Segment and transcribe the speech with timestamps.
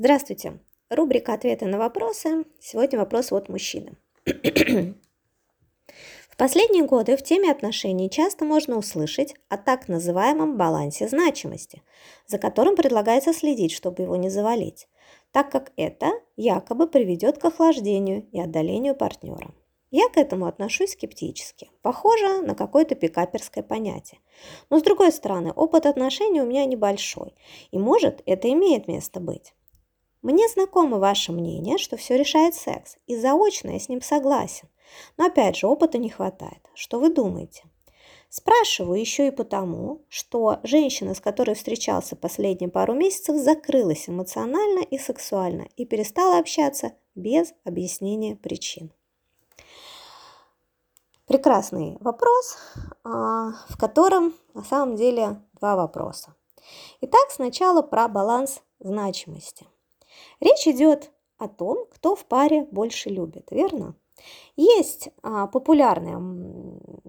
[0.00, 0.60] Здравствуйте!
[0.90, 2.44] Рубрика «Ответы на вопросы».
[2.60, 3.96] Сегодня вопрос от мужчины.
[4.24, 4.94] В
[6.36, 11.82] последние годы в теме отношений часто можно услышать о так называемом балансе значимости,
[12.28, 14.86] за которым предлагается следить, чтобы его не завалить,
[15.32, 19.52] так как это якобы приведет к охлаждению и отдалению партнера.
[19.90, 21.70] Я к этому отношусь скептически.
[21.82, 24.20] Похоже на какое-то пикаперское понятие.
[24.70, 27.34] Но с другой стороны, опыт отношений у меня небольшой,
[27.72, 29.54] и может это имеет место быть.
[30.22, 34.68] Мне знакомо ваше мнение, что все решает секс, и заочно я с ним согласен.
[35.16, 36.68] Но опять же, опыта не хватает.
[36.74, 37.64] Что вы думаете?
[38.28, 44.98] Спрашиваю еще и потому, что женщина, с которой встречался последние пару месяцев, закрылась эмоционально и
[44.98, 48.92] сексуально и перестала общаться без объяснения причин.
[51.26, 52.58] Прекрасный вопрос,
[53.04, 56.34] а, в котором на самом деле два вопроса.
[57.00, 59.66] Итак, сначала про баланс значимости–
[60.40, 63.94] Речь идет о том, кто в паре больше любит, верно?
[64.56, 66.18] Есть а, популярное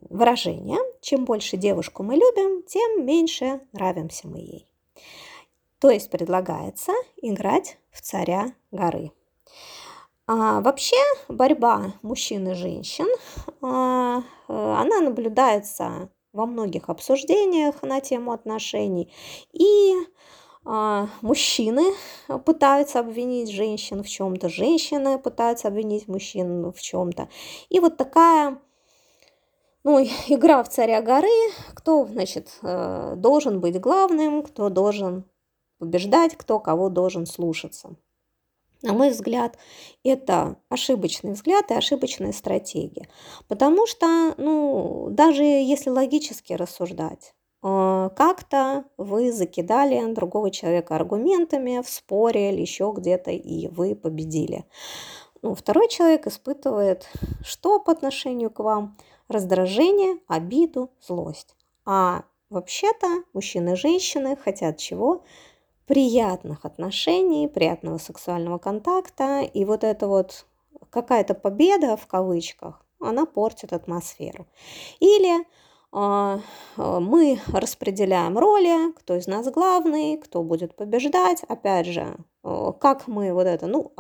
[0.10, 4.68] выражение, чем больше девушку мы любим, тем меньше нравимся мы ей.
[5.80, 9.12] То есть предлагается играть в царя горы.
[10.28, 13.08] А, вообще борьба мужчин и женщин,
[13.62, 19.12] а, она наблюдается во многих обсуждениях на тему отношений.
[19.54, 19.96] И
[20.64, 21.94] мужчины
[22.46, 27.30] пытаются обвинить женщин в чем-то, женщины пытаются обвинить мужчин в чем-то.
[27.70, 28.60] И вот такая
[29.84, 31.28] ну, игра в царя горы,
[31.74, 35.26] кто, значит, э, должен быть главным, кто должен
[35.78, 37.96] побеждать, кто кого должен слушаться.
[38.82, 39.58] На мой взгляд,
[40.04, 43.10] это ошибочный взгляд и ошибочная стратегия.
[43.48, 51.90] Потому что, ну, даже если логически рассуждать, а, как-то вы закидали другого человека аргументами в
[51.90, 54.66] споре или еще где-то, и вы победили.
[55.42, 57.10] Ну, второй человек испытывает
[57.44, 58.98] что по отношению к вам?
[59.28, 61.56] Раздражение, обиду, злость.
[61.86, 65.24] А вообще-то мужчины и женщины хотят чего?
[65.86, 69.42] Приятных отношений, приятного сексуального контакта.
[69.42, 70.46] И вот это вот
[70.90, 74.48] какая-то победа в кавычках, она портит атмосферу.
[75.00, 75.46] Или а, а,
[75.92, 81.44] мы распределяем роли, кто из нас главный, кто будет побеждать.
[81.48, 83.92] Опять же, а, как мы вот это, ну,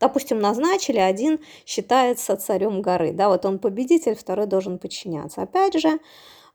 [0.00, 5.42] допустим, назначили, один считается царем горы, да, вот он победитель, второй должен подчиняться.
[5.42, 5.98] Опять же,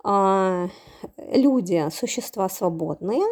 [0.04, 3.24] люди– существа свободные,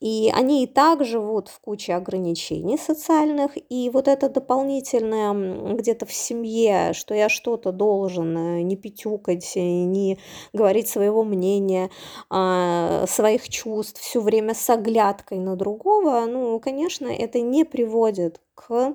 [0.00, 6.12] и они и так живут в куче ограничений социальных, и вот это дополнительное где-то в
[6.12, 10.18] семье, что я что-то должен э, не пятюкать, не
[10.52, 11.90] говорить своего мнения,
[12.28, 18.94] а, своих чувств все время с оглядкой на другого, ну, конечно, это не приводит к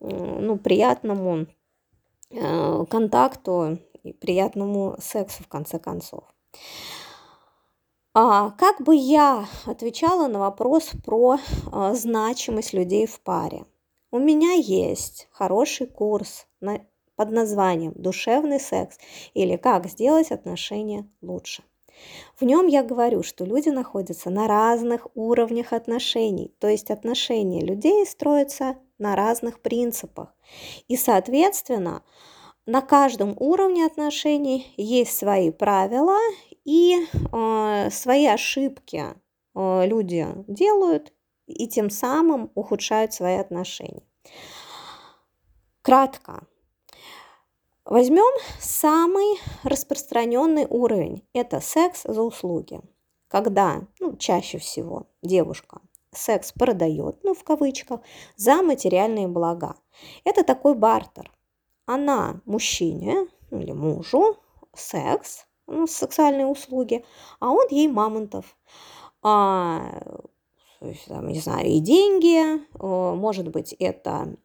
[0.00, 1.46] ну, приятному
[2.30, 6.33] э, контакту и приятному сексу в конце концов.
[8.14, 11.38] А, как бы я отвечала на вопрос про
[11.72, 13.64] а, значимость людей в паре?
[14.12, 16.80] У меня есть хороший курс на,
[17.16, 18.98] под названием «Душевный секс»
[19.34, 21.64] или «Как сделать отношения лучше».
[22.38, 28.06] В нем я говорю, что люди находятся на разных уровнях отношений, то есть отношения людей
[28.06, 30.34] строятся на разных принципах.
[30.88, 32.02] И, соответственно,
[32.66, 36.18] на каждом уровне отношений есть свои правила
[36.64, 39.04] и э, свои ошибки
[39.54, 41.12] э, люди делают
[41.46, 44.02] и тем самым ухудшают свои отношения.
[45.82, 46.46] Кратко.
[47.84, 51.22] Возьмем самый распространенный уровень.
[51.34, 52.80] Это секс за услуги.
[53.28, 55.80] Когда, ну, чаще всего девушка
[56.16, 58.00] секс продает, ну, в кавычках,
[58.36, 59.76] за материальные блага.
[60.24, 61.30] Это такой бартер.
[61.86, 64.36] Она мужчине или мужу
[64.74, 67.04] секс ну, сексуальные услуги,
[67.40, 68.56] а он ей мамонтов.
[69.22, 70.02] А,
[71.08, 74.36] там, не знаю, и деньги, может быть, это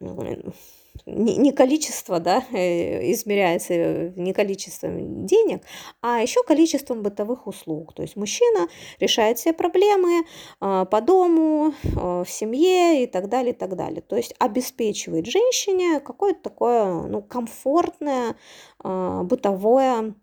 [1.11, 5.63] не количество, да, э, измеряется не количеством денег,
[6.01, 7.93] а еще количеством бытовых услуг.
[7.93, 8.67] То есть мужчина
[8.99, 10.25] решает все проблемы
[10.59, 14.01] а, по дому, а, в семье и так далее, и так далее.
[14.01, 18.35] То есть обеспечивает женщине какое-то такое ну, комфортное
[18.81, 20.15] бытовое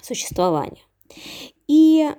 [0.00, 0.80] существования.
[1.68, 2.10] И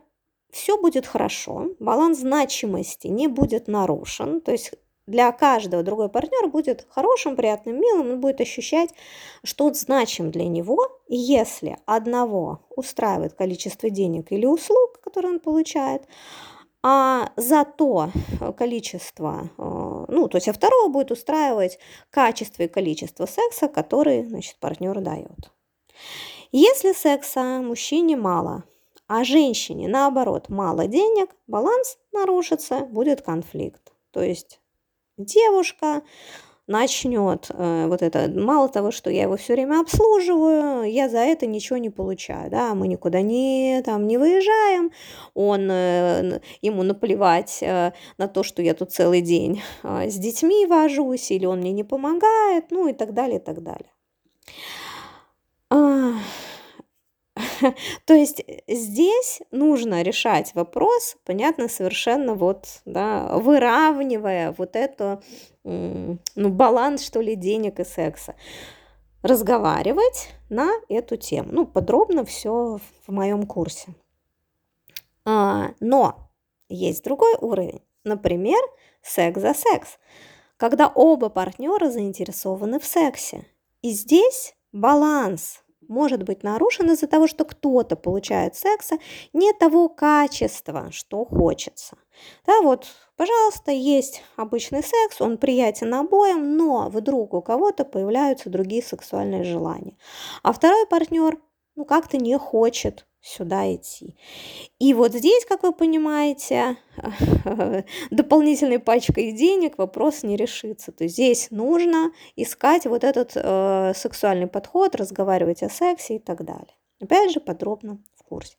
[0.51, 4.73] все будет хорошо, баланс значимости не будет нарушен, то есть
[5.05, 8.89] для каждого другой партнер будет хорошим, приятным, милым, он будет ощущать,
[9.43, 11.01] что он значим для него.
[11.07, 16.03] И если одного устраивает количество денег или услуг, которые он получает,
[16.81, 18.11] а за то
[18.57, 21.79] количество, э, ну, то есть а второго будет устраивать
[22.09, 25.51] качество и количество секса, который, значит, партнер дает.
[26.51, 28.63] Если секса мужчине мало,
[29.07, 33.93] а женщине, наоборот, мало денег, баланс нарушится, будет конфликт.
[34.11, 34.59] То есть
[35.17, 36.01] девушка
[36.65, 41.45] начнет э, вот это, мало того, что я его все время обслуживаю, я за это
[41.45, 44.91] ничего не получаю, да, мы никуда не, там, не выезжаем,
[45.33, 50.65] он, э, ему наплевать э, на то, что я тут целый день э, с детьми
[50.65, 53.91] вожусь, или он мне не помогает, ну и так далее, и так далее.
[58.05, 65.21] То есть э, здесь нужно решать вопрос, понятно, совершенно вот, да, выравнивая вот это,
[65.63, 68.35] ну, баланс, что ли, денег и секса.
[69.21, 71.49] Разговаривать на эту тему.
[71.51, 73.93] Ну, подробно все в моем курсе.
[75.23, 76.29] А, но
[76.67, 77.81] есть другой уровень.
[78.03, 78.59] Например,
[79.01, 79.97] секс за секс.
[80.57, 83.45] Когда оба партнера заинтересованы в сексе.
[83.81, 85.61] И здесь баланс–
[85.93, 88.97] может быть нарушен из-за того, что кто-то получает секса
[89.31, 91.97] не того качества, что хочется.
[92.45, 98.83] Да, вот, пожалуйста, есть обычный секс, он приятен обоим, но вдруг у кого-то появляются другие
[98.83, 99.97] сексуальные желания.
[100.41, 101.37] А второй партнер,
[101.75, 104.17] ну, как-то не хочет сюда идти.
[104.79, 106.75] И вот здесь, как вы понимаете,
[108.11, 110.91] дополнительной пачкой денег вопрос не решится.
[110.91, 116.43] То есть здесь нужно искать вот этот э, сексуальный подход, разговаривать о сексе и так
[116.43, 116.75] далее.
[117.01, 118.57] Опять же, подробно в курсе.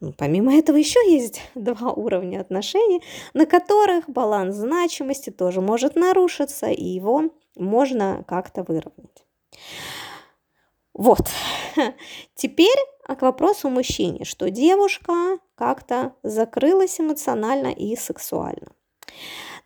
[0.00, 3.02] Ну, помимо этого еще есть два уровня отношений,
[3.34, 9.26] на которых баланс значимости тоже может нарушиться, и его можно как-то выровнять.
[10.96, 11.28] Вот.
[12.34, 18.72] Теперь к вопросу мужчине, что девушка как-то закрылась эмоционально и сексуально.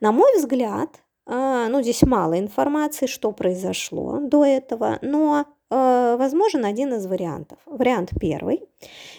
[0.00, 0.90] На мой взгляд,
[1.26, 7.58] а, ну, здесь мало информации, что произошло до этого, но э, возможен один из вариантов.
[7.64, 8.64] Вариант первый.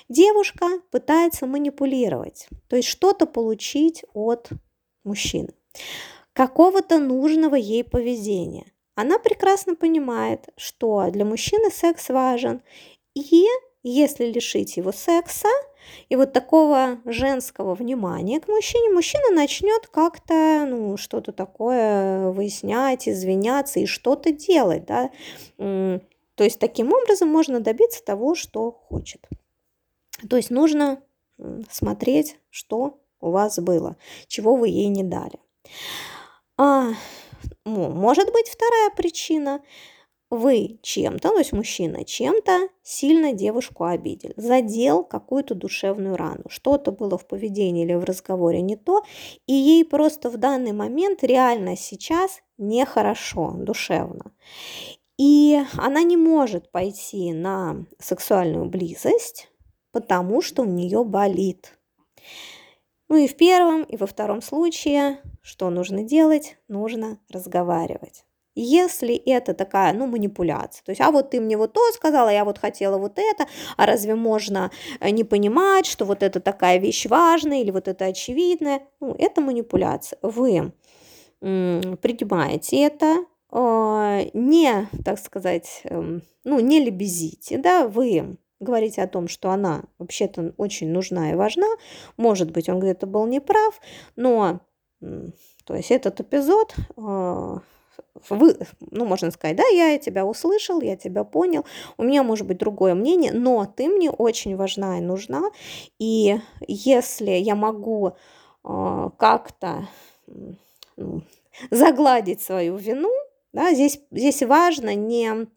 [0.10, 4.50] Девушка пытается манипулировать, то есть что-то получить от
[5.06, 5.54] мужчины,
[6.34, 8.66] какого-то нужного ей поведения.
[8.96, 12.62] Она прекрасно понимает, что для мужчины секс важен,
[13.14, 13.46] и
[13.84, 15.48] если лишить его секса
[16.10, 23.80] и вот такого женского внимания к мужчине, мужчина начнет как-то, ну, что-то такое выяснять, извиняться
[23.80, 25.10] и что-то делать, да.
[25.58, 29.28] То есть таким образом можно добиться того, что хочет.
[30.30, 31.02] То есть нужно
[31.70, 33.98] смотреть, что у вас было,
[34.28, 35.40] чего вы ей не дали.
[36.58, 36.90] А,
[37.66, 39.62] может быть вторая причина–
[40.32, 47.18] вы чем-то, то есть мужчина чем-то сильно девушку обидел, задел какую-то душевную рану, что-то было
[47.18, 49.04] в поведении или в разговоре не то,
[49.46, 54.32] и ей просто в данный момент реально сейчас нехорошо душевно.
[55.18, 59.50] И она не может пойти на сексуальную близость,
[59.92, 61.78] потому что у нее болит.
[63.12, 66.56] Ну и в первом, и во втором случае, что нужно делать?
[66.70, 68.24] Нужно разговаривать.
[68.56, 72.46] Если это такая, ну, манипуляция, то есть, а вот ты мне вот то сказала, я
[72.46, 74.72] вот хотела вот это, а разве можно
[75.02, 79.42] э, не понимать, что вот это такая вещь важная или вот это очевидная, ну, это
[79.42, 80.18] манипуляция.
[80.22, 80.72] Вы
[81.42, 89.28] принимаете это, а, не, так сказать, эм, ну, не лебезите, да, вы говорите о том,
[89.28, 91.68] что она вообще-то очень нужна и важна,
[92.18, 93.82] может быть, он где-то был неправ,
[94.16, 94.62] но,
[95.00, 97.60] то есть, этот эпизод а,
[98.30, 101.66] вы, ну, можно сказать, да, я тебя услышал, я тебя понял,
[101.98, 105.50] у меня может быть другое мнение, но ты мне очень важна и нужна,
[106.00, 108.14] и если я могу
[108.64, 109.88] э, как-то
[110.28, 111.04] э,
[111.72, 113.12] загладить свою вину,
[113.54, 115.48] да, здесь, здесь важно не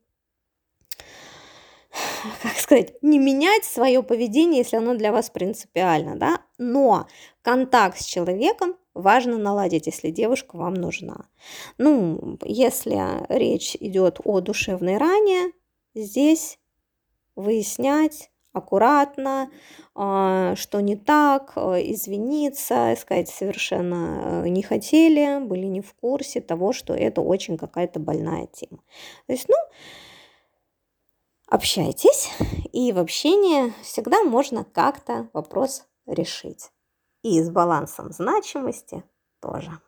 [2.42, 7.06] как сказать, не менять свое поведение, если оно для вас принципиально, да, но
[7.42, 11.26] контакт с человеком важно наладить, если девушка вам нужна.
[11.78, 15.52] Ну, если речь идет о душевной ране,
[15.94, 16.58] здесь
[17.36, 19.50] выяснять аккуратно,
[19.96, 26.40] а, что не так, а, извиниться, сказать совершенно э, не хотели, были не в курсе
[26.40, 28.78] того, что это очень какая-то больная тема.
[29.26, 29.56] То есть, ну,
[31.48, 32.30] общайтесь,
[32.72, 36.70] и в общении всегда можно как-то вопрос решить.
[37.22, 39.02] И с балансом значимости
[39.40, 39.80] тоже.